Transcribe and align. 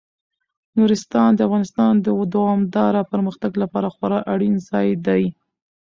نورستان 0.77 1.29
د 1.35 1.39
افغانستان 1.47 1.93
د 2.05 2.07
دوامداره 2.35 3.01
پرمختګ 3.11 3.51
لپاره 3.63 3.87
خورا 3.95 4.19
اړین 4.33 4.55
ځای 4.69 4.87
دی. 5.07 5.23